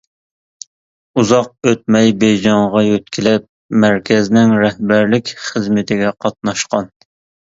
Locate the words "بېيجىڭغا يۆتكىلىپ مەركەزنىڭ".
2.23-4.55